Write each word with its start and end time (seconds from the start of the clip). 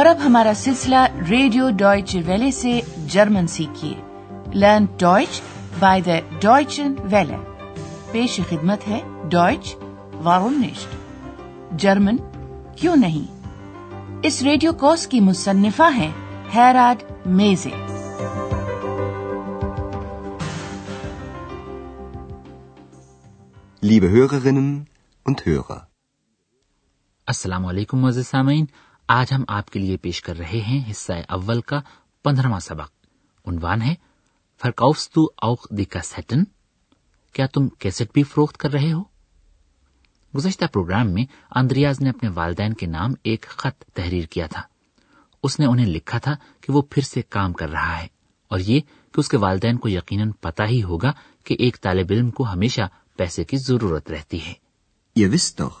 اور 0.00 0.06
اب 0.06 0.18
ہمارا 0.24 0.52
سلسلہ 0.56 0.96
ریڈیو 1.30 1.70
ڈوائچ 1.70 2.16
ویلے 2.26 2.50
سے 2.50 2.80
German 3.06 3.46
سیکھیے۔ 3.46 4.02
Learn 4.54 4.84
Deutsch 4.98 5.42
by 5.78 6.02
the 6.02 6.18
Deutschen 6.40 6.94
Welle. 6.98 7.36
پیش 8.12 8.40
خدمت 8.48 8.88
ہے 8.88 9.00
ڈوائچ 9.30 9.76
وارونسٹ 10.22 10.86
جرمن 11.80 12.16
کیوں 12.76 12.96
نہیں؟ 12.96 13.48
اس 14.22 14.42
ریڈیو 14.42 14.72
کورس 14.72 15.06
کی 15.06 15.20
مصنفہ 15.20 15.96
ہے 15.96 16.10
Herod 16.54 17.12
Meese. 17.26 17.70
Liebe 23.86 24.10
Hörerinnen 24.10 24.72
und 25.30 25.34
Hörer. 25.48 25.78
السلام 27.26 27.66
علیکم 27.66 27.98
معزز 27.98 28.26
سامعین۔ 28.26 28.64
آج 29.12 29.32
ہم 29.32 29.44
آپ 29.48 29.70
کے 29.70 29.80
لیے 29.80 29.96
پیش 29.96 30.22
کر 30.22 30.38
رہے 30.38 30.60
ہیں 30.60 30.90
حصہ 30.90 31.12
اول 31.28 31.60
کا 31.60 31.80
پندرہواں 32.24 32.60
سبق۔ 32.60 32.90
عنوان 33.46 33.82
ہے 33.82 33.94
فرکاؤس 34.62 35.10
تو 35.10 35.32
اوق 35.36 35.70
دی 35.70 35.84
کا 35.84 36.00
سیٹن 36.00 36.44
کیا 37.32 37.46
تم 37.46 37.68
کیسٹ 37.68 38.12
بھی 38.12 38.22
فروخت 38.22 38.56
کر 38.56 38.72
رہے 38.72 38.92
ہو؟ 38.92 39.02
گزشتہ 40.36 40.64
پروگرام 40.72 41.10
میں 41.10 41.24
اندریاز 41.54 42.00
نے 42.00 42.10
اپنے 42.10 42.30
والدین 42.34 42.72
کے 42.72 42.86
نام 42.86 43.10
ایک 43.22 43.46
خط 43.48 43.84
تحریر 43.94 44.24
کیا 44.24 44.46
تھا۔ 44.46 44.62
اس 45.42 45.60
نے 45.60 45.66
انہیں 45.66 45.86
لکھا 45.86 46.18
تھا 46.18 46.36
کہ 46.60 46.72
وہ 46.72 46.82
پھر 46.90 47.02
سے 47.02 47.22
کام 47.22 47.52
کر 47.52 47.68
رہا 47.68 48.02
ہے 48.02 48.06
اور 48.48 48.58
یہ 48.58 48.80
کہ 48.80 49.20
اس 49.20 49.28
کے 49.28 49.36
والدین 49.36 49.76
کو 49.76 49.88
یقیناً 49.88 50.30
پتا 50.30 50.66
ہی 50.66 50.82
ہوگا 50.82 51.12
کہ 51.44 51.56
ایک 51.58 51.80
طالب 51.80 52.06
علم 52.10 52.30
کو 52.30 52.52
ہمیشہ 52.52 52.82
پیسے 53.16 53.44
کی 53.44 53.56
ضرورت 53.56 54.10
رہتی 54.10 54.46
ہے۔ 54.46 54.54
Ihr 55.20 55.30
wisst 55.30 55.66
doch, 55.66 55.76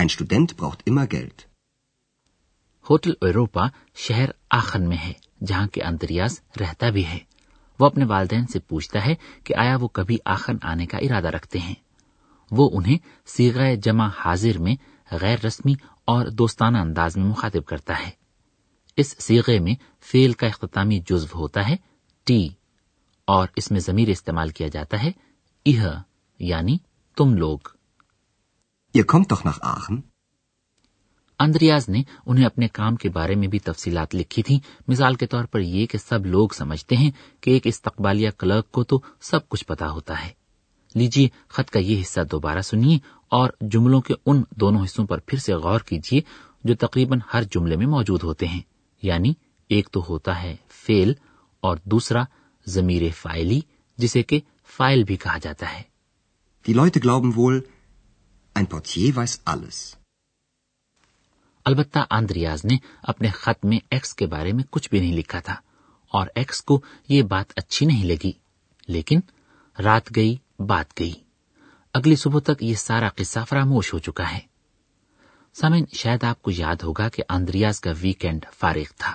ein 0.00 0.06
Student 0.06 0.64
braucht 0.64 0.92
immer 0.92 1.18
Geld. 1.18 1.47
Hotel 2.90 3.12
Europa 3.20 3.66
شہر 3.94 4.26
آخن 4.50 4.88
میں 4.88 4.96
ہے، 4.96 5.12
جہاں 5.46 5.66
کے 5.66 5.82
اندریاز 5.82 6.40
رہتا 6.60 6.90
بھی 6.90 7.06
ہے۔ 7.06 7.18
وہ 7.80 7.86
اپنے 7.86 8.04
والدین 8.04 8.46
سے 8.46 8.58
پوچھتا 8.58 9.06
ہے 9.06 9.14
کہ 9.44 9.54
آیا 9.56 9.76
وہ 9.80 9.88
کبھی 9.88 10.16
آخن 10.24 10.56
آنے 10.62 10.86
کا 10.86 10.98
ارادہ 10.98 11.28
رکھتے 11.28 11.58
ہیں۔ 11.58 11.74
وہ 12.50 12.70
انہیں 12.72 12.98
سیغ 13.26 13.58
جمع 13.82 14.08
حاضر 14.18 14.58
میں 14.58 14.74
غیر 15.10 15.38
رسمی 15.46 15.72
اور 16.04 16.26
دوستانہ 16.26 16.78
انداز 16.78 17.16
میں 17.16 17.26
مخاطب 17.26 17.64
کرتا 17.64 17.94
ہے۔ 18.06 18.10
اس 18.96 19.16
سیغے 19.18 19.58
میں 19.58 19.74
فیل 20.00 20.32
کا 20.32 20.46
اختتامی 20.46 21.00
جزو 21.00 21.38
ہوتا 21.38 21.68
ہے 21.68 21.76
ٹی 22.24 22.48
اور 23.24 23.48
اس 23.56 23.70
میں 23.70 23.80
ضمیر 23.80 24.08
استعمال 24.08 24.48
کیا 24.48 24.68
جاتا 24.68 25.02
ہے 25.02 25.12
یہ 25.64 25.80
یعنی 26.38 26.78
تم 27.16 27.34
لوگ۔ 27.34 27.58
یہ 28.94 29.02
کم 29.02 29.18
doch 29.18 29.50
nach 29.50 30.07
اندریاز 31.38 31.88
نے 31.88 32.02
انہیں 32.26 32.44
اپنے 32.44 32.68
کام 32.68 32.96
کے 32.96 33.08
بارے 33.08 33.34
میں 33.34 33.48
بھی 33.48 33.58
تفصیلات 33.58 34.14
لکھی 34.14 34.42
تھیں۔ 34.42 34.58
مثال 34.88 35.14
کے 35.14 35.26
طور 35.26 35.44
پر 35.44 35.60
یہ 35.60 35.86
کہ 35.86 35.98
سب 35.98 36.26
لوگ 36.26 36.48
سمجھتے 36.48 36.96
ہیں 36.96 37.10
کہ 37.40 37.50
ایک 37.50 37.66
استقبالیہ 37.66 38.30
کلرک 38.38 38.72
کو 38.72 38.84
تو 38.84 39.00
سب 39.20 39.48
کچھ 39.48 39.64
پتا 39.66 39.90
ہوتا 39.90 40.26
ہے۔ 40.26 40.30
لیجیے 40.94 41.28
خط 41.48 41.70
کا 41.70 41.78
یہ 41.78 42.00
حصہ 42.00 42.20
دوبارہ 42.20 42.60
سنیے 42.60 42.98
اور 43.28 43.50
جملوں 43.60 44.00
کے 44.00 44.14
ان 44.26 44.42
دونوں 44.50 44.84
حصوں 44.84 45.06
پر 45.06 45.18
پھر 45.18 45.38
سے 45.38 45.54
غور 45.54 45.80
کیجیے 45.80 46.20
جو 46.64 46.74
تقریباً 46.74 47.18
ہر 47.34 47.42
جملے 47.42 47.76
میں 47.76 47.86
موجود 47.86 48.22
ہوتے 48.22 48.48
ہیں۔ 48.48 48.60
یعنی 49.02 49.32
ایک 49.68 49.88
تو 49.90 50.04
ہوتا 50.08 50.42
ہے 50.42 50.56
فیل 50.68 51.12
اور 51.60 51.76
دوسرا 51.84 52.22
ضمیر 52.66 53.02
فائلی 53.16 53.60
جسے 53.96 54.22
کہ 54.22 54.40
فائل 54.76 55.04
بھی 55.04 55.16
کہا 55.16 55.38
جاتا 55.38 55.72
ہے۔ 55.72 55.82
Die 56.70 56.80
Leute 56.80 57.10
glauben 57.10 57.38
wohl, 57.38 57.60
ein 58.58 58.64
Portier 58.74 59.18
weiß 59.18 59.38
alles. 59.44 59.97
البتہ 61.68 61.98
آندریاز 62.10 62.64
نے 62.64 62.76
اپنے 63.02 63.28
خط 63.28 63.64
میں 63.64 63.78
ایکس 63.90 64.14
کے 64.14 64.26
بارے 64.26 64.52
میں 64.52 64.64
کچھ 64.70 64.90
بھی 64.90 65.00
نہیں 65.00 65.16
لکھا 65.16 65.40
تھا 65.40 65.56
اور 66.08 66.26
ایکس 66.34 66.62
کو 66.62 66.80
یہ 67.08 67.22
بات 67.22 67.46
اچھی 67.56 67.86
نہیں 67.86 68.04
لگی۔ 68.04 68.32
لیکن 68.88 69.20
رات 69.84 70.16
گئی، 70.16 70.36
بات 70.58 70.98
گئی۔ 70.98 71.12
اگلی 71.94 72.16
صبح 72.16 72.40
تک 72.40 72.62
یہ 72.62 72.74
سارا 72.74 73.08
قصہ 73.08 73.38
فراموش 73.48 73.94
ہو 73.94 73.98
چکا 73.98 74.32
ہے۔ 74.32 74.38
سمن 75.54 75.84
شاید 75.92 76.24
آپ 76.24 76.42
کو 76.42 76.50
یاد 76.50 76.76
ہوگا 76.82 77.08
کہ 77.08 77.22
آندریاز 77.28 77.80
کا 77.80 77.92
ویکینڈ 78.00 78.46
فارغ 78.54 78.92
تھا۔ 78.98 79.12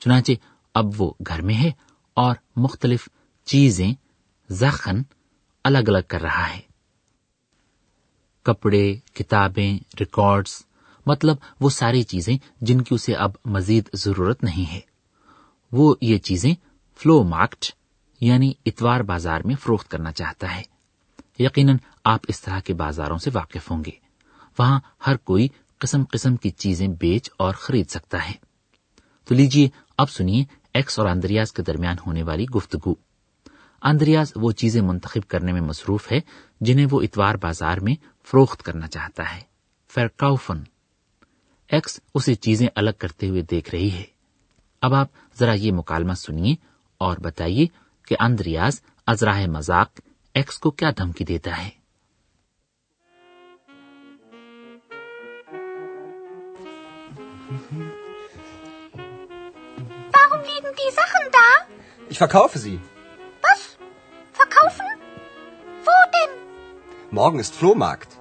چنانچہ 0.00 0.32
اب 0.74 0.86
وہ 0.96 1.12
گھر 1.26 1.42
میں 1.42 1.54
ہے 1.54 1.70
اور 2.14 2.36
مختلف 2.56 3.08
چیزیں 3.44 3.92
زخن 4.50 5.02
الگ 5.64 5.78
الگ 5.78 6.06
کر 6.08 6.20
رہا 6.20 6.54
ہے۔ 6.54 6.60
کپڑے، 8.42 8.96
کتابیں 9.14 9.78
ریکارڈز 10.00 10.65
مطلب 11.06 11.36
وہ 11.60 11.70
ساری 11.70 12.02
چیزیں 12.02 12.38
جن 12.60 12.80
کی 12.80 12.94
اسے 12.94 13.14
اب 13.14 13.30
مزید 13.44 13.88
ضرورت 13.94 14.44
نہیں 14.44 14.72
ہے۔ 14.72 14.80
وہ 15.72 15.94
یہ 16.00 16.18
چیزیں 16.18 16.54
فلو 16.96 17.22
مارکٹ 17.22 17.64
یعنی 18.20 18.52
اتوار 18.66 19.00
بازار 19.00 19.40
میں 19.40 19.54
فروخت 19.54 19.90
کرنا 19.90 20.12
چاہتا 20.12 20.56
ہے۔ 20.56 20.62
یقیناً 21.38 21.76
آپ 22.04 22.20
اس 22.28 22.40
طرح 22.40 22.60
کے 22.60 22.74
بازاروں 22.74 23.18
سے 23.18 23.30
واقف 23.34 23.70
ہوں 23.70 23.84
گے۔ 23.84 23.90
وہاں 24.58 24.80
ہر 25.06 25.16
کوئی 25.16 25.48
قسم 25.78 26.02
قسم 26.12 26.36
کی 26.36 26.50
چیزیں 26.50 26.88
بیچ 26.88 27.30
اور 27.38 27.54
خرید 27.54 27.90
سکتا 27.90 28.28
ہے۔ 28.28 28.32
تو 29.24 29.34
لیجیے 29.34 29.68
اب 29.98 30.10
سنیے 30.10 30.44
ایکس 30.74 30.98
اور 30.98 31.08
اندریاز 31.08 31.52
کے 31.52 31.62
درمیان 31.62 31.96
ہونے 32.06 32.22
والی 32.22 32.44
گفتگو۔ 32.44 32.94
اندریاز 33.82 34.32
وہ 34.36 34.52
چیزیں 34.52 34.82
منتخب 34.82 35.28
کرنے 35.28 35.52
میں 35.52 35.60
مصروف 35.60 36.12
ہے 36.12 36.20
جنہیں 36.60 36.86
وہ 36.90 37.00
اتوار 37.00 37.34
بازار 37.34 37.78
میں 37.78 37.94
فروخت 38.24 38.62
کرنا 38.62 38.86
چاہتا 38.86 39.34
ہے۔ 39.34 39.40
فرکاؤفن۔ 39.94 40.75
ایکس 41.68 42.00
اسے 42.14 42.34
چیزیں 42.34 42.68
الگ 42.74 42.90
کرتے 42.98 43.28
ہوئے 43.28 43.42
دیکھ 43.42 43.70
رہی 43.70 43.92
ہے۔ 43.92 44.04
اب 44.82 44.94
آپ 44.94 45.08
ذرا 45.38 45.52
یہ 45.52 45.72
مکالمہ 45.72 46.12
سنیے 46.12 46.54
اور 46.98 47.16
بتائیے 47.16 47.66
کہ 48.06 48.16
اندریاز 48.20 48.80
ازراہ 49.06 49.46
مذاق 49.46 50.00
ایکس 50.34 50.58
کو 50.58 50.70
کیا 50.70 50.90
دھمکی 50.90 51.24
دیتا 51.24 51.64
ہے۔ 51.64 51.86
Morgen 67.12 67.38
ist 67.38 67.62
Flohmarkt. 67.62 68.15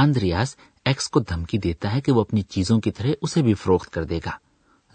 Andreas 0.00 0.46
ex 0.84 1.08
کو 1.08 1.20
دھمکی 1.20 1.58
دیتا 1.58 1.94
ہے 1.94 2.00
کہ 2.00 2.12
وہ 2.12 2.20
اپنی 2.20 2.42
چیزوں 2.42 2.80
کی 2.80 2.90
طرح 2.90 3.08
اسے 3.22 3.42
بھی 3.42 3.54
فروخت 3.54 3.92
کر 3.92 4.04
دے 4.04 4.20
گا۔ 4.26 4.30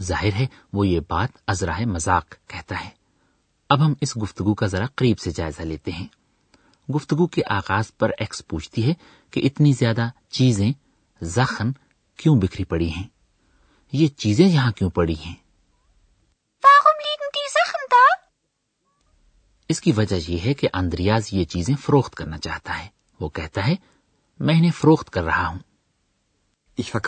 ظاہر 0.02 0.34
ہے 0.34 0.48
وہ 0.74 0.88
یہ 0.88 1.00
بات 1.10 1.30
ازراہ 1.48 1.86
مذاق 1.86 2.36
کہتا 2.48 2.86
ہے۔ 2.86 2.90
اب 3.70 3.86
ہم 3.86 3.94
اس 4.02 4.18
گفتگو 4.18 4.54
کا 4.54 4.66
ذرا 4.66 4.86
قریب 4.96 5.20
سے 5.20 5.32
جائزہ 5.32 5.62
لیتے 5.62 5.92
ہیں۔ 5.92 6.08
گفتگو 6.92 7.28
کے 7.28 7.42
آغاز 7.50 7.98
پر 7.98 8.12
ایکس 8.20 8.48
پوچھتی 8.48 8.88
ہے 8.88 8.94
کہ 9.32 9.42
اتنی 9.46 9.74
زیادہ 9.74 10.10
چیزیں 10.30 10.72
زخم 11.22 11.72
کیوں 12.18 12.36
بکھری 12.36 12.64
پڑی 12.64 12.90
ہیں؟ 12.90 13.08
یہ 13.92 14.08
چیزیں 14.08 14.48
یہاں 14.48 14.72
کیوں 14.72 14.90
پڑی 14.90 15.16
ہیں؟ 15.16 15.43
اس 19.74 19.82
کی 19.82 19.92
وجہ 19.92 20.32
یہ 20.32 20.38
ہے 20.46 20.54
کہ 20.54 20.68
اندریاز 20.74 21.34
یہ 21.34 21.46
چیزیں 21.46 21.76
فروخت 21.76 22.16
کرنا 22.16 22.38
چاہتا 22.38 22.84
ہے۔ 22.84 22.88
وہ 23.20 23.30
کہتا 23.30 23.68
ہے 23.68 23.76
میں 24.40 24.58
انہیں 24.58 24.72
فروخت 24.72 25.10
کر 25.10 25.24
رہا 25.24 25.48
ہوں۔ 25.48 25.60
Ich 26.81 27.00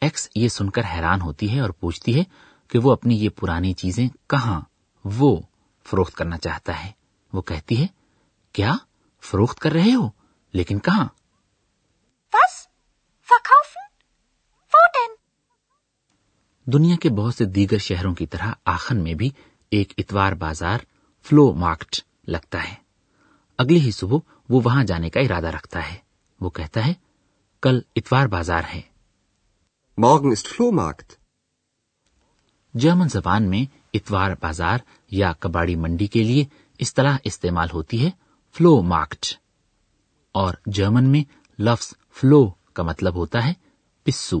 ایکس 0.00 0.28
یہ 0.34 0.48
سن 0.48 0.70
کر 0.70 0.82
حیران 0.84 1.20
ہوتی 1.20 1.54
ہے 1.54 1.60
اور 1.60 1.70
پوچھتی 1.70 2.18
ہے 2.18 2.24
کہ 2.68 2.78
وہ 2.78 2.92
اپنی 2.92 3.24
یہ 3.24 3.28
پرانی 3.28 3.72
چیزیں 3.72 4.08
کہاں 4.26 4.60
وہ 5.04 5.42
فروخت 5.84 6.14
کرنا 6.14 6.38
چاہتا 6.38 6.84
ہے۔ 6.84 6.92
وہ 7.32 7.42
کہتی 7.42 7.82
ہے 7.82 7.86
کیا 8.52 8.74
فروخت 9.20 9.58
کر 9.58 9.72
رہے 9.72 9.94
ہو؟ 9.94 10.10
لیکن 10.52 10.78
کہاں؟ 10.78 11.08
دنیا 16.64 16.96
کے 16.96 17.08
بہت 17.08 17.34
سے 17.34 17.44
دیگر 17.44 17.78
شہروں 17.78 18.14
کی 18.14 18.26
طرح 18.26 18.52
آخن 18.64 19.02
میں 19.02 19.14
بھی 19.14 19.30
ایک 19.70 19.92
اتوار 19.98 20.32
بازار 20.32 20.78
فلو 21.22 21.52
مارکٹ 21.52 22.00
لگتا 22.26 22.64
ہے۔ 22.64 22.74
اگلی 23.58 23.80
ہی 23.80 23.90
صبح 23.90 24.18
وہ 24.48 24.60
وہاں 24.64 24.84
جانے 24.84 25.10
کا 25.10 25.20
ارادہ 25.20 25.46
رکھتا 25.46 25.92
ہے۔ 25.92 25.96
وہ 26.40 26.50
کہتا 26.50 26.86
ہے 26.86 26.94
کل 27.62 27.80
اتوار 27.96 28.26
بازار 28.26 28.62
ہے۔ 28.74 28.80
جرمن 32.74 33.08
زبان 33.08 33.50
میں 33.50 33.76
اتوار 33.94 34.30
بازار 34.40 34.78
یا 35.10 35.32
کباڑی 35.32 35.76
منڈی 35.76 36.06
کے 36.06 36.22
لیے 36.22 36.44
اصطلاح 36.80 37.18
استعمال 37.24 37.68
ہوتی 37.74 38.04
ہے 38.04 38.10
فلو 38.52 38.82
مارکٹ۔ 38.82 39.26
اور 40.32 40.54
جرمن 40.66 41.04
میں 41.04 41.24
لفظ 41.62 41.94
فلو 42.10 42.50
کا 42.72 42.82
مطلب 42.82 43.14
ہوتا 43.14 43.46
ہے 43.46 43.52
پسو۔ 44.02 44.40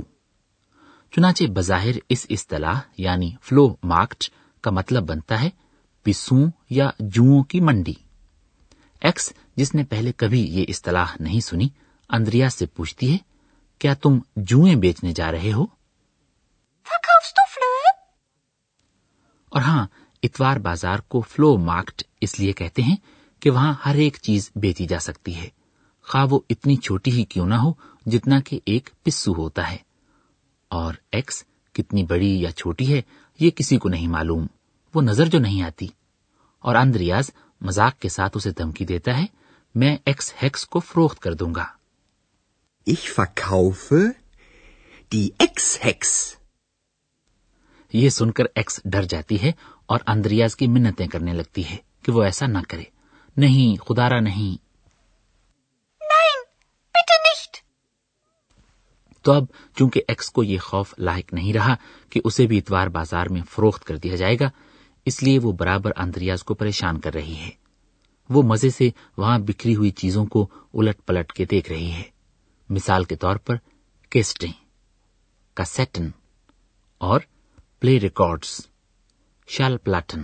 چنانچہ 1.10 1.44
بظاہر 1.44 1.92
اس 2.08 2.26
اصطلاح 2.30 2.80
یعنی 2.98 3.32
فلو 3.42 3.76
مارکٹ 3.82 4.30
کا 4.66 4.70
مطلب 4.70 5.02
بنتا 5.02 5.42
ہے 5.42 5.50
پسوں 6.02 6.46
یا 6.70 6.90
جوؤں 6.98 7.42
کی 7.42 7.60
منڈی۔ 7.60 7.94
ایکس 9.00 9.32
جس 9.56 9.74
نے 9.74 9.84
پہلے 9.84 10.12
کبھی 10.12 10.40
یہ 10.40 10.64
اصطلاح 10.68 11.06
نہیں 11.20 11.40
سنی 11.40 11.68
اندریا 12.10 12.50
سے 12.50 12.66
پوچھتی 12.66 13.12
ہے، 13.12 13.16
کیا 13.78 13.94
تم 13.94 14.18
جوئیں 14.36 14.74
بیچنے 14.74 15.12
جا 15.12 15.32
رہے 15.32 15.52
ہو؟ 15.52 15.62
اور 19.48 19.60
ہاں 19.60 19.86
اتوار 20.22 20.56
بازار 20.56 20.98
کو 20.98 21.20
فلو 21.20 21.56
مارکٹ 21.56 22.02
اس 22.20 22.40
لیے 22.40 22.52
کہتے 22.52 22.82
ہیں 22.82 22.96
کہ 23.40 23.50
وہاں 23.50 23.74
ہر 23.86 23.94
ایک 23.94 24.16
چیز 24.22 24.50
بیچی 24.56 24.86
جا 24.86 24.98
سکتی 24.98 25.36
ہے۔ 25.36 25.48
خواہ 26.02 26.26
وہ 26.30 26.40
اتنی 26.50 26.76
چھوٹی 26.76 27.10
ہی 27.10 27.24
کیوں 27.24 27.46
نہ 27.46 27.54
ہو، 27.54 27.72
جتنا 28.06 28.40
کہ 28.40 28.60
ایک 28.64 28.90
پسو 29.02 29.32
ہوتا 29.32 29.70
ہے۔ 29.70 29.76
اور 30.68 30.94
ایکس 31.12 31.44
کتنی 31.72 32.02
بڑی 32.02 32.42
یا 32.42 32.52
چھوٹی 32.52 32.94
ہے، 32.94 33.02
یہ 33.40 33.50
کسی 33.50 33.78
کو 33.78 33.88
نہیں 33.88 34.08
معلوم۔ 34.08 34.46
وہ 34.96 35.02
نظر 35.02 35.28
جو 35.28 35.38
نہیں 35.38 35.62
آتی 35.62 35.86
اور 36.64 36.74
اندریاز 36.74 37.30
مزاق 37.60 37.98
کے 38.00 38.08
ساتھ 38.08 38.36
اسے 38.36 38.50
دھمکی 38.50 38.84
دیتا 38.84 39.16
ہے 39.18 39.24
میں 39.74 39.96
ایکس 40.06 40.32
ہیکس 40.42 40.66
کو 40.66 40.80
فروخت 40.80 41.20
کر 41.20 41.34
دوں 41.34 41.54
گا 41.54 41.64
ich 42.86 43.04
die 45.12 45.28
-Hex. 45.40 46.00
یہ 47.94 48.08
سن 48.08 48.30
کر 48.30 48.44
ایکس 48.54 48.80
ڈر 48.84 49.02
جاتی 49.02 49.42
ہے 49.42 49.52
اور 49.86 50.00
اندریاز 50.06 50.56
کی 50.56 50.66
منتیں 50.66 51.06
کرنے 51.06 51.32
لگتی 51.32 51.64
ہے 51.64 51.76
کہ 52.02 52.12
وہ 52.12 52.22
ایسا 52.22 52.46
نہ 52.46 52.58
کرے 52.68 52.84
نہیں 53.36 53.76
خدارا 53.82 54.20
نہیں 54.20 54.56
Nein, 56.00 56.44
bitte 56.94 57.18
nicht. 57.20 57.60
تو 59.24 59.32
اب 59.32 59.44
چونکہ 59.76 60.02
ایکس 60.08 60.30
کو 60.30 60.42
یہ 60.42 60.58
خوف 60.58 60.94
لاحق 60.98 61.34
نہیں 61.34 61.52
رہا 61.52 61.74
کہ 62.10 62.20
اسے 62.24 62.46
بھی 62.46 62.58
اتوار 62.58 62.86
بازار 62.86 63.26
میں 63.26 63.42
فروخت 63.50 63.84
کر 63.84 63.96
دیا 63.96 64.16
جائے 64.16 64.36
گا 64.40 64.50
اس 65.06 65.22
لیے 65.22 65.38
وہ 65.38 65.52
برابر 65.52 65.90
اندریاز 65.96 66.44
کو 66.44 66.54
پریشان 66.54 67.00
کر 67.00 67.14
رہی 67.14 67.36
ہے۔ 67.36 67.50
وہ 68.30 68.42
مزے 68.42 68.70
سے 68.70 68.90
وہاں 69.16 69.38
بکھری 69.38 69.76
ہوئی 69.76 69.90
چیزوں 69.90 70.26
کو 70.26 70.46
الٹ 70.74 71.06
پلٹ 71.06 71.32
کے 71.32 71.44
دیکھ 71.44 71.72
رہی 71.72 71.92
ہے۔ 71.92 72.02
مثال 72.68 73.04
کے 73.04 73.16
طور 73.16 73.36
پر 73.36 73.56
کیسٹیں 74.10 74.52
کسیٹن 75.54 76.08
اور 76.98 77.20
پلے 77.80 78.00
ریکارڈز، 78.00 78.66
شال 79.48 79.76
پلاٹن۔ 79.76 80.22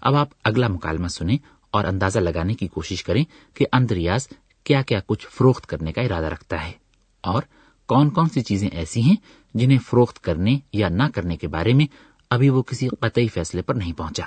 اب 0.00 0.14
آپ 0.14 0.28
اگلا 0.44 0.68
مکالمہ 0.68 1.08
سنیں 1.08 1.38
اور 1.70 1.84
اندازہ 1.84 2.18
لگانے 2.18 2.54
کی 2.54 2.66
کوشش 2.68 3.04
کریں 3.04 3.24
کہ 3.54 3.66
اندریاز 3.72 4.28
کیا 4.64 4.82
کیا 4.82 5.00
کچھ 5.06 5.26
فروخت 5.26 5.66
کرنے 5.66 5.92
کا 5.92 6.02
ارادہ 6.02 6.26
رکھتا 6.26 6.64
ہے 6.64 6.72
اور 7.20 7.42
کون 7.86 8.10
کون 8.10 8.28
سی 8.28 8.42
چیزیں 8.42 8.68
ایسی 8.68 9.02
ہیں 9.02 9.16
جنہیں 9.54 9.78
فروخت 9.78 10.20
کرنے 10.20 10.58
یا 10.72 10.88
نہ 10.88 11.02
کرنے 11.14 11.36
کے 11.36 11.48
بارے 11.48 11.72
میں 11.72 11.86
ابھی 12.30 12.48
وہ 12.48 12.62
کسی 12.62 12.88
قطعی 12.88 13.28
فیصلے 13.28 13.62
پر 13.62 13.74
نہیں 13.74 13.92
پہنچا۔ 13.92 14.24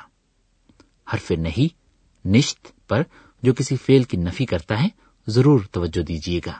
حرف 1.13 1.31
نہیں 1.31 1.79
نشت 2.27 2.87
پر 2.87 3.03
جو 3.43 3.53
کسی 3.53 3.75
فیل 3.75 4.03
کی 4.03 4.17
نفی 4.17 4.45
کرتا 4.45 4.83
ہے 4.83 4.87
ضرور 5.27 5.59
توجہ 5.71 6.01
دیجیے 6.01 6.41
گا۔ 6.45 6.53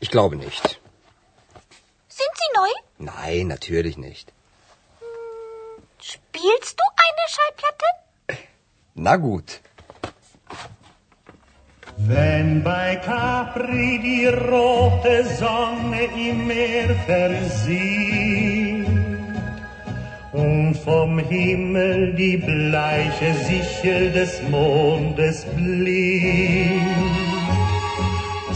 Ich 0.00 0.10
glaube 0.10 0.36
nicht. 0.36 0.85
Nein, 3.06 3.46
natürlich 3.46 3.96
nicht. 3.96 4.32
Spielst 6.12 6.74
du 6.80 6.84
eine 7.06 7.24
Schallplatte? 7.34 7.90
Na 8.94 9.16
gut. 9.16 9.60
Wenn 11.98 12.62
bei 12.62 12.96
Capri 12.96 13.98
die 14.08 14.26
rote 14.26 15.24
Sonne 15.40 16.02
im 16.28 16.46
Meer 16.46 16.94
versieht 17.06 18.86
und 20.32 20.74
vom 20.74 21.18
Himmel 21.18 22.14
die 22.14 22.36
bleiche 22.36 23.32
Sichel 23.48 24.12
des 24.12 24.42
Mondes 24.50 25.44
blinkt, 25.56 27.35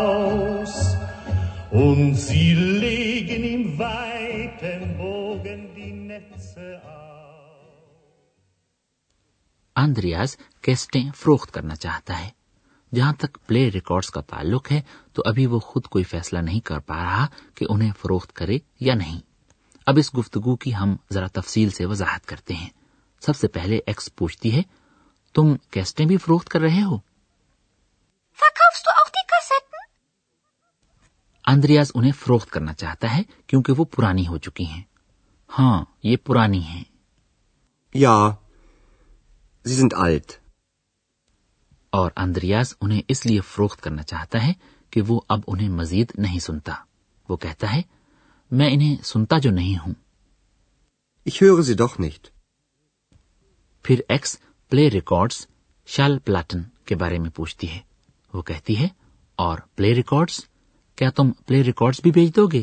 und 1.70 2.14
sie 2.16 2.54
legen 2.54 3.42
im 3.44 3.64
weiten 3.78 4.96
Bogen 4.98 5.60
die 5.76 5.92
Netze 5.92 6.80
auf. 6.84 7.88
Andreas 9.76 10.30
کیسٹیں 10.62 11.12
frucht 11.14 11.52
karna 11.52 11.76
chahta 11.76 12.14
hai. 12.18 12.30
جہاں 12.92 13.12
تک 13.12 13.38
پلے 13.46 13.70
records 13.70 14.10
کا 14.10 14.20
تعلق 14.20 14.70
ہے 14.72 14.80
تو 15.12 15.22
ابھی 15.24 15.46
وہ 15.46 15.58
خود 15.58 15.86
کوئی 15.86 16.04
فیصلہ 16.04 16.38
نہیں 16.38 16.60
کر 16.60 16.78
پا 16.78 16.96
رہا 16.96 17.26
کہ 17.54 17.66
انہیں 17.68 17.92
فروخت 18.00 18.32
کرے 18.32 18.58
یا 18.80 18.94
نہیں 18.94 19.20
اب 19.86 19.98
اس 19.98 20.14
گفتگو 20.14 20.56
کی 20.56 20.74
ہم 20.74 20.96
ذرا 21.12 21.26
تفصیل 21.32 21.70
سے 21.70 21.86
وضاحت 21.86 22.26
کرتے 22.26 22.54
ہیں 22.54 22.68
سب 23.22 23.36
سے 23.36 23.48
پہلے 23.48 23.80
ایکس 23.86 24.14
پوچھتی 24.16 24.56
ہے 24.56 24.62
تم 25.34 25.56
کیسٹیں 25.70 26.06
بھی 26.06 26.16
فروخت 26.16 26.48
کر 26.48 26.60
رہے 26.60 26.82
ہو؟ 26.82 26.98
اندریاز 31.46 31.92
انہیں 31.94 32.12
فروخت 32.12 32.50
کرنا 32.50 32.72
چاہتا 32.72 33.16
ہے 33.16 33.22
کیونکہ 33.46 33.72
وہ 33.76 33.84
پرانی 33.84 34.26
ہو 34.28 34.38
چکی 34.38 34.64
ہیں۔ 34.64 34.82
ہاں 35.58 35.84
یہ 36.02 36.16
پرانی 36.16 36.62
ہیں۔ 36.62 36.84
یا 37.94 38.30
اور 41.90 42.10
اندریاز 42.16 42.74
انہیں 42.80 43.02
اس 43.08 43.26
لیے 43.26 43.40
فروخت 43.40 43.80
کرنا 43.80 44.02
چاہتا 44.02 44.46
ہے 44.46 44.52
کہ 44.90 45.02
وہ 45.06 45.20
اب 45.28 45.40
انہیں 45.46 45.68
مزید 45.68 46.12
نہیں 46.18 46.38
سنتا۔ 46.38 46.74
وہ 47.28 47.36
کہتا 47.36 47.72
ہے 47.72 47.82
میں 48.50 48.68
انہیں 48.72 49.02
سنتا 49.02 49.38
جو 49.38 49.50
نہیں 49.50 49.78
ہوں۔ 49.78 49.94
Ich 51.30 51.48
höre 51.48 51.62
sie 51.62 51.74
doch 51.74 52.04
nicht. 52.04 52.41
پھر 53.82 54.00
ایکس 54.08 54.38
پلے 54.68 54.90
ریکارڈز 54.90 55.46
شال 55.86 56.18
پلاٹن 56.18 56.62
کے 56.84 56.94
بارے 56.94 57.18
میں 57.18 57.30
پوچھتی 57.30 57.70
ہے۔ 57.70 57.80
وہ 58.34 58.42
کہتی 58.42 58.78
ہے 58.78 58.88
اور 59.36 59.58
پلے 59.58 59.94
ریکارڈز 59.94 60.44
کیا 60.96 61.10
تم 61.10 61.32
پلے 61.32 61.62
ریکارڈز 61.62 62.00
بھی 62.00 62.10
بھیج 62.10 62.36
دو 62.36 62.46
گے؟ 62.46 62.62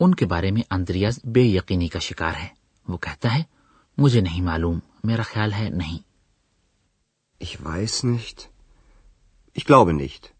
ان 0.00 0.14
کے 0.14 0.26
بارے 0.26 0.50
میں 0.50 0.62
اندریاز 0.70 1.18
بے 1.24 1.40
یقینی 1.40 1.88
کا 1.88 1.98
شکار 1.98 2.34
ہے۔ 2.34 2.48
وہ 2.88 2.96
کہتا 2.96 3.34
ہے 3.34 3.42
مجھے 3.98 4.20
نہیں 4.20 4.40
معلوم 4.40 4.78
میرا 5.04 5.22
خیال 5.22 5.52
ہے 5.52 5.68
نہیں۔ 5.68 6.14
Ich 7.44 7.66
weiß 7.66 8.06
nicht. 8.06 8.46
Ich 9.58 9.74
glaube 9.74 9.92
nicht. 9.92 10.33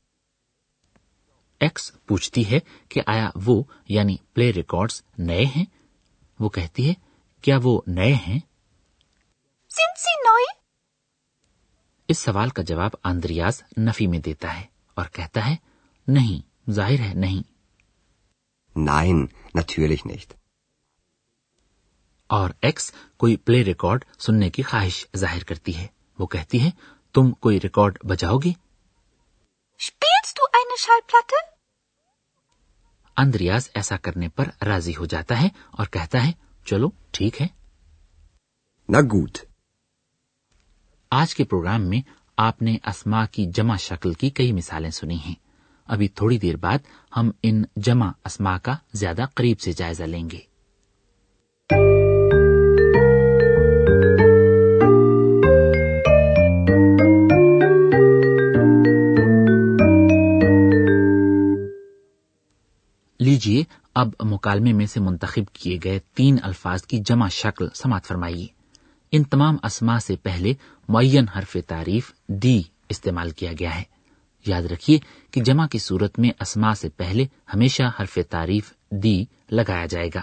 Ex 1.60 1.92
پوچھتی 2.06 2.50
ہے 2.50 2.58
کہ 2.88 3.00
آیا 3.06 3.30
وہ 3.34 3.64
یعنی 3.88 4.16
پلے 4.32 4.52
ریکارڈز 4.52 5.02
نئے 5.18 5.44
ہیں؟ 5.44 5.64
وہ 6.40 6.48
کہتی 6.48 6.88
ہے 6.88 6.94
کیا 7.42 7.58
وہ 7.62 7.80
نئے 7.86 8.14
ہیں؟ 8.14 8.38
اس 12.08 12.18
سوال 12.18 12.48
کا 12.48 12.62
جواب 12.62 12.90
آندریاز 13.02 13.62
نفی 13.78 14.06
میں 14.06 14.18
دیتا 14.18 14.60
ہے 14.60 14.66
اور 14.94 15.04
کہتا 15.12 15.46
ہے 15.46 15.56
نہیں 16.08 16.70
ظاہر 16.70 17.00
ہے 17.00 17.14
نہیں۔ 17.14 17.54
Nein, 18.78 19.18
natürlich 19.58 20.10
nicht. 20.10 20.32
اور 22.26 22.50
ایکس 22.62 22.92
کوئی 23.16 23.36
پلے 23.36 23.64
ریکارڈ 23.64 24.04
سننے 24.18 24.50
کی 24.50 24.62
خواہش 24.62 25.06
ظاہر 25.16 25.44
کرتی 25.44 25.76
ہے۔ 25.76 25.86
وہ 26.18 26.26
کہتی 26.26 26.60
ہے 26.60 26.70
تم 27.12 27.30
کوئی 27.30 27.60
ریکارڈ 27.60 27.98
بجاؤ 28.02 28.36
گے؟ 28.36 28.63
اپنی 30.74 30.92
شallplatte? 30.92 31.54
اندریاز 33.16 33.70
ایسا 33.74 33.96
کرنے 33.96 34.28
پر 34.28 34.64
راضی 34.64 34.96
ہو 34.96 35.04
جاتا 35.04 35.42
ہے 35.42 35.48
اور 35.70 35.86
کہتا 35.86 36.26
ہے 36.26 36.32
چلو 36.64 36.90
ٹھیک 37.10 37.42
ہے۔ 37.42 37.46
نا 38.88 39.00
گوٹ 39.00 39.38
آج 41.10 41.34
کے 41.34 41.44
پروگرام 41.44 41.88
میں 41.88 42.00
آپ 42.36 42.62
نے 42.62 42.76
اسما 42.84 43.24
کی 43.26 43.46
جمع 43.46 43.76
شکل 43.76 44.12
کی 44.12 44.30
کئی 44.30 44.52
مثالیں 44.52 44.90
سنی 44.90 45.16
ہیں۔ 45.16 45.34
ابھی 45.86 46.08
تھوڑی 46.08 46.38
دیر 46.38 46.56
بعد 46.56 46.78
ہم 47.16 47.30
ان 47.42 47.64
جمع 47.76 48.10
اسما 48.24 48.58
کا 48.58 48.76
زیادہ 48.92 49.24
قریب 49.34 49.60
سے 49.60 49.72
جائزہ 49.72 50.02
لیں 50.02 50.30
گے۔ 50.30 50.53
لیجیے 63.34 63.64
اب 63.94 64.08
مکالمے 64.20 64.72
میں 64.72 64.86
سے 64.86 65.00
منتخب 65.00 65.54
کیے 65.54 65.78
گئے 65.84 65.98
تین 66.14 66.36
الفاظ 66.42 66.82
کی 66.82 66.98
جمع 66.98 67.28
شکل 67.28 67.68
سماعت 67.74 68.06
فرمائیے۔ 68.06 68.46
ان 69.12 69.24
تمام 69.24 69.56
اسما 69.62 69.98
سے 69.98 70.16
پہلے 70.16 70.54
معین 70.88 71.28
حرف 71.28 71.56
تعریف 71.66 72.12
دی 72.28 72.62
استعمال 72.88 73.30
کیا 73.30 73.52
گیا 73.60 73.76
ہے۔ 73.76 73.82
یاد 74.46 74.62
رکھیے 74.62 74.98
کہ 75.30 75.42
جمع 75.42 75.66
کی 75.66 75.78
صورت 75.78 76.18
میں 76.18 76.30
اسما 76.40 76.74
سے 76.74 76.88
پہلے 76.88 77.26
ہمیشہ 77.54 77.82
حرف 78.00 78.18
تعریف 78.30 78.72
دی 78.90 79.24
لگایا 79.50 79.86
جائے 79.86 80.08
گا۔ 80.14 80.20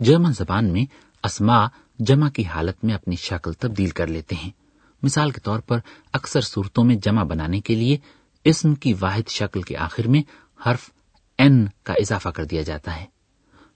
جرمن 0.00 0.32
زبان 0.32 0.72
میں 0.72 1.07
اسما 1.24 1.66
جمع 1.98 2.28
کی 2.28 2.44
حالت 2.44 2.84
میں 2.84 2.94
اپنی 2.94 3.16
شکل 3.16 3.52
تبدیل 3.52 3.90
کر 3.90 4.06
لیتے 4.06 4.34
ہیں 4.34 4.50
مثال 5.02 5.30
کے 5.30 5.40
طور 5.40 5.60
پر 5.60 5.78
اکثر 6.12 6.40
صورتوں 6.40 6.84
میں 6.84 6.96
جمع 6.96 7.22
بنانے 7.24 7.60
کے 7.60 7.74
لیے 7.74 7.98
اسم 8.46 8.74
کی 8.74 8.92
واحد 9.00 9.28
شکل 9.30 9.62
کے 9.62 9.76
آخر 9.76 10.06
میں 10.06 10.22
حرف 10.60 10.88
این 11.38 11.64
کا 11.82 11.94
اضافہ 11.98 12.28
کر 12.28 12.44
دیا 12.44 12.62
جاتا 12.62 12.96
ہے 12.96 13.04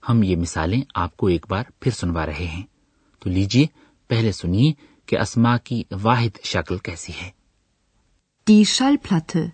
ہم 0.09 0.23
یہ 0.23 0.35
مثالیں 0.35 0.81
آپ 0.95 1.15
کو 1.17 1.27
ایک 1.27 1.45
بار 1.49 1.63
پھر 1.79 1.91
سنوا 1.91 2.25
رہے 2.25 2.45
ہیں 2.45 2.63
تو 3.21 3.29
لیجیے 3.29 3.65
پہلے 4.09 4.31
سنیے 4.31 4.73
کہ 5.07 5.17
اسما 5.17 5.57
کی 5.57 5.83
واحد 6.03 6.45
شکل 6.45 6.77
کیسی 6.77 7.13
ہے 7.21 7.29
Die 8.47 8.65
Schallplatte. 8.65 9.53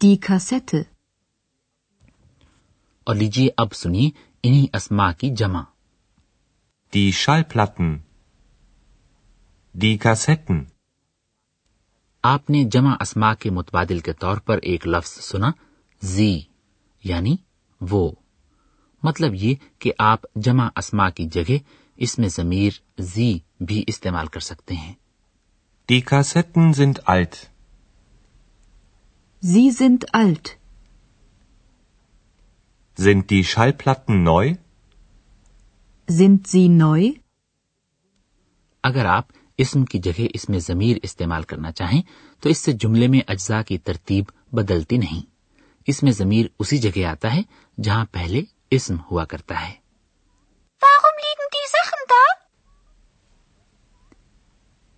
Die 0.00 0.16
Kassette. 0.18 0.82
اور 3.06 3.16
لیجیے 3.16 3.48
اب 3.56 3.74
سنیے 3.74 4.10
انہی 4.44 4.66
اسما 4.74 5.10
کی 5.12 5.34
جمع 5.36 5.62
Die 6.92 7.12
Schallplatten. 7.12 7.88
Die 9.74 9.96
Kassetten. 9.98 10.64
آپ 12.24 12.50
نے 12.50 12.62
جمع 12.64 12.94
اسما 13.00 13.32
کے 13.34 13.50
متبادل 13.50 13.98
کے 13.98 14.12
طور 14.12 14.36
پر 14.36 14.58
ایک 14.62 14.86
لفظ 14.86 15.10
سنا 15.20 15.50
زی 16.02 16.40
یعنی 17.04 17.36
وہ 17.80 18.10
مطلب 19.02 19.34
یہ 19.34 19.54
کہ 19.78 19.92
آپ 19.98 20.22
جمع 20.34 20.68
اسما 20.76 21.08
کی 21.10 21.26
جگہ 21.26 21.58
اس 21.98 22.18
میں 22.18 22.28
ضمیر 22.28 22.80
زی 22.98 23.38
بھی 23.60 23.84
استعمال 23.86 24.26
کر 24.26 24.40
سکتے 24.40 24.74
ہیں 24.74 24.92
Die 25.88 26.02
Kassetten 26.02 26.74
sind 26.74 27.08
alt. 27.08 27.36
Sie 29.42 29.70
sind 29.70 30.14
alt. 30.14 30.57
Sind 32.98 33.30
die 33.30 33.44
Schallplatten 33.44 34.24
neu? 34.24 34.56
Sind 36.08 36.48
sie 36.48 36.68
neu? 36.68 37.12
اگر 38.84 39.04
آپ 39.04 39.32
اسم 39.58 39.84
کی 39.84 39.98
جگہ 39.98 40.26
اس 40.34 40.48
میں 40.48 40.58
ضمیر 40.58 40.96
استعمال 41.02 41.42
کرنا 41.42 41.72
چاہیں 41.72 42.00
تو 42.42 42.48
اس 42.48 42.58
سے 42.58 42.72
جملے 42.72 43.08
میں 43.08 43.20
اجزاء 43.28 43.60
کی 43.62 43.78
ترتیب 43.78 44.30
بدلتی 44.52 44.96
نہیں 44.96 45.22
اس 45.86 46.02
میں 46.02 46.12
ضمیر 46.12 46.46
اسی 46.58 46.78
جگہ 46.78 47.04
آتا 47.06 47.34
ہے 47.34 47.42
جہاں 47.78 48.04
پہلے 48.12 48.42
اسم 48.70 48.96
ہوا 49.10 49.24
کرتا 49.24 49.60
ہے 49.68 49.72
Warum 50.82 51.16
liegen 51.24 51.48
die 51.54 51.66
Sachen 51.70 52.06
da? 52.10 52.22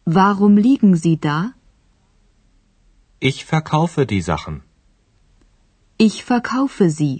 Warum 0.06 0.56
liegen 0.58 0.96
sie 0.96 1.16
da? 1.20 1.38
Ich 3.22 3.44
verkaufe 3.44 4.06
die 4.06 4.22
Sachen. 4.22 4.62
Ich 6.00 6.24
verkaufe 6.24 6.88
sie. 6.90 7.16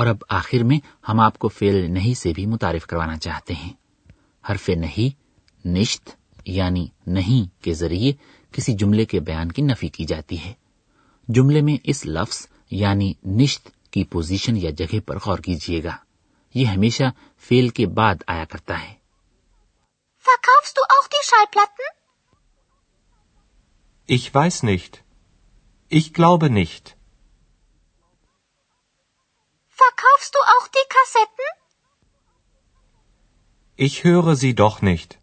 اور 0.00 0.06
اب 0.06 0.22
آخر 0.28 0.62
میں 0.62 0.78
ہم 1.08 1.20
آپ 1.20 1.38
کو 1.38 1.48
فیل 1.48 1.74
نہیں 1.90 2.14
سے 2.14 2.32
بھی 2.32 2.44
متعارف 2.46 2.86
کروانا 2.86 3.16
چاہتے 3.16 3.54
ہیں 3.54 3.72
حرف 4.44 4.68
نہیں 4.68 5.16
نشت 5.64 6.10
یعنی 6.46 6.86
نہیں 7.06 7.64
کے 7.64 7.72
ذریعے 7.74 8.12
کسی 8.54 8.72
جملے 8.74 9.04
کے 9.04 9.20
بیان 9.20 9.52
کی 9.52 9.62
نفی 9.62 9.88
کی 9.88 10.04
جاتی 10.04 10.38
ہے 10.38 10.52
جملے 11.28 11.60
میں 11.60 11.76
اس 11.84 12.04
لفظ 12.06 12.46
یعنی 12.70 13.12
نشت 13.24 13.68
کی 13.92 14.04
پوزیشن 14.04 14.56
یا 14.56 14.70
جگہ 14.70 15.00
پر 15.06 15.18
غور 15.24 15.38
کیجیے 15.38 15.82
گا 15.84 15.96
یہ 16.54 16.66
ہمیشہ 16.66 17.10
فیل 17.44 17.68
کے 17.68 17.86
بعد 17.86 18.22
آیا 18.26 18.44
کرتا 18.44 18.82
ہے 18.82 18.94
Verkaufst 20.24 20.76
du 20.76 20.82
auch 20.82 21.08
die 21.08 21.24
Schallplatten? 21.24 21.92
Ich 24.08 24.34
weiß 24.34 24.62
nicht. 24.62 25.02
Ich 25.92 26.12
glaube 26.12 26.50
nicht. 26.50 26.96
Verkaufst 29.80 30.34
du 30.34 30.38
auch 30.38 30.68
die 30.68 30.86
Kassetten? 30.88 31.48
Ich 33.78 34.04
höre 34.04 34.36
sie 34.36 34.54
doch 34.54 34.82
nicht. 34.82 35.18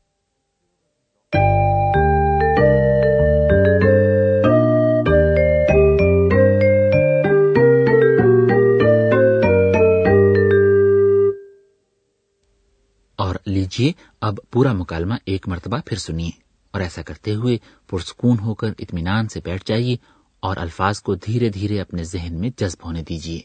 اور 13.15 13.35
لیجیے 13.45 13.91
اب 14.21 14.39
پورا 14.51 14.71
مکالمہ 14.73 15.13
ایک 15.25 15.47
مرتبہ 15.47 15.77
پھر 15.85 15.97
سنیے 15.97 16.29
اور 16.73 16.81
ایسا 16.81 17.01
کرتے 17.01 17.33
ہوئے 17.35 17.57
پرسکون 17.89 18.39
ہو 18.39 18.53
کر 18.53 18.73
اطمینان 18.79 19.27
سے 19.27 19.39
بیٹھ 19.43 19.65
جائیے 19.65 19.95
اور 20.43 20.57
الفاظ 20.57 21.01
کو 21.01 21.15
دھیرے 21.15 21.49
دھیرے 21.49 21.79
اپنے 21.81 22.03
ذہن 22.03 22.39
میں 22.39 22.49
جذب 22.57 22.85
ہونے 22.85 23.03
دیجیے 23.03 23.41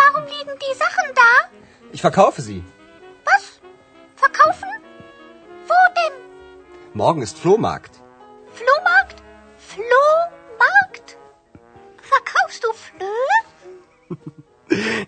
Warum 0.00 0.24
liegen 0.26 0.58
die 0.58 0.74
Sachen 0.74 1.14
da? 1.14 1.50
Ich 1.92 2.00
verkaufe 2.00 2.40
sie. 2.42 2.64
Was? 3.24 3.60
Verkaufen? 4.16 4.68
Wo 5.66 5.74
denn? 5.98 6.14
Morgen 6.94 7.22
ist 7.22 7.38
Flohmarkt. 7.38 8.00
Flohmarkt? 8.52 9.22
Flohmarkt? 9.58 11.18
Verkaufst 12.02 12.64
du 12.64 12.72
Flöhe? 12.72 13.38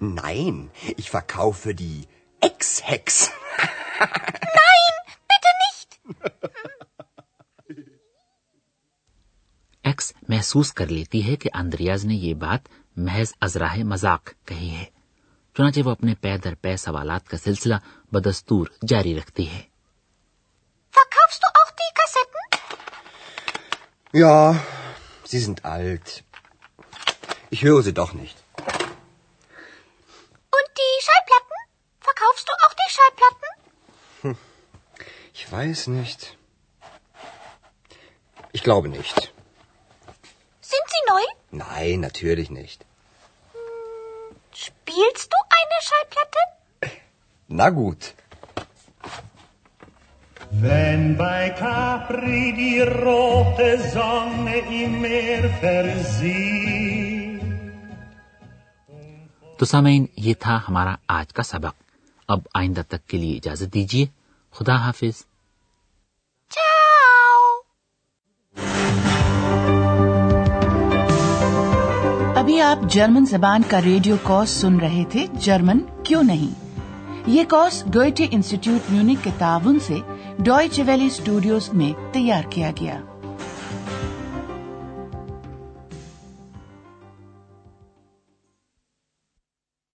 Nein, 0.01 0.71
ich 0.97 1.11
verkaufe 1.11 1.75
die 1.75 2.07
Ex-Hex. 2.41 3.31
Nein, 3.99 4.95
bitte 5.29 5.51
nicht. 5.65 6.01
Ex 9.83 10.13
محسوس 10.31 10.73
کر 10.73 10.87
لیتی 10.87 11.27
ہے 11.27 11.37
کہ 11.37 11.51
اندریاز 11.55 12.05
نے 12.05 12.15
یہ 12.15 12.35
بات 12.45 12.69
محض 13.07 13.33
ازراہ 13.41 13.77
مذاق 13.85 14.31
کہی 14.49 14.71
ہے 14.71 14.85
چنانچہ 15.57 15.81
وہ 15.85 15.91
اپنے 15.91 16.15
پے 16.21 16.37
در 16.45 16.55
پے 16.63 16.77
سوالات 16.77 17.29
کا 17.29 17.37
سلسلہ 17.39 17.75
بدستور 18.13 18.67
جاری 18.89 19.19
رکھتی 19.19 19.49
ہے 19.51 19.63
Verkaufst 20.95 21.43
du 21.43 21.49
auch 21.59 21.71
die 21.81 21.91
Kassetten? 21.99 22.45
Ja, 24.15 24.37
sie 25.25 25.39
sind 25.39 25.65
alt. 25.65 26.25
Ich 27.51 27.63
höre 27.63 27.83
sie 27.83 27.95
doch 27.95 28.13
nicht. 28.13 28.37
Und 30.53 30.69
die 30.81 30.95
Schallplatten? 31.07 31.59
Verkaufst 32.01 32.49
du 32.49 32.53
auch 32.65 32.75
die 32.75 32.91
Schallplatten? 32.97 34.37
Ich 35.35 35.51
weiß 35.53 35.87
nicht. 35.89 36.37
Ich 38.53 38.63
glaube 38.63 38.89
nicht. 38.91 39.33
Sind 41.51 41.63
sie 41.63 41.69
neu? 41.69 41.91
Nein, 41.91 42.01
natürlich 42.01 42.51
nicht. 42.51 42.85
Spielst 44.53 45.33
du 45.33 45.37
eine 45.59 45.79
Schallplatte? 45.83 47.01
Na 47.49 47.71
gut. 47.71 48.15
Wenn 50.51 51.17
bei 51.17 51.51
Capri 51.51 52.53
die 52.57 52.81
rote 52.81 53.79
Sonne 53.93 54.59
im 54.59 55.01
Meer 55.01 55.51
versieht. 55.61 56.71
تو 59.59 59.67
سامعین 59.67 60.07
یہ 60.17 60.35
تھا 60.41 60.61
ہمارا 60.69 60.95
آج 61.09 61.33
کا 61.33 61.43
سبق 61.43 61.75
اب 62.29 62.39
آئندہ 62.55 62.81
تک 62.89 63.07
کے 63.07 63.19
لیے 63.19 63.37
اجازت 63.37 63.75
دیجیے 63.75 64.07
خدا 64.51 64.77
حافظ 64.77 65.25
آپ 72.71 72.79
جرمن 72.91 73.27
زبان 73.27 73.63
کا 73.69 73.83
ریڈیو 73.83 74.17
کورس 74.23 74.51
سن 74.51 74.77
رہے 74.77 75.05
تھے؟ 75.11 75.27
جرمن 75.35 75.79
کیوں 76.03 76.23
نہیں؟ 76.23 76.55
یہ 77.27 77.45
کورس 77.51 77.85
گوئٹے 77.95 78.27
انسٹیٹیوٹ 78.31 78.93
میونک 78.93 79.25
کے 79.25 79.31
تعاون 79.39 79.79
سے 79.81 79.99
ڈوئچ 80.39 80.81
ویلی 80.87 81.07
اسٹوڈیوز 81.07 81.69
میں 81.73 81.93
تیار 82.13 82.43
کیا 82.51 82.71
گیا۔ 82.81 83.01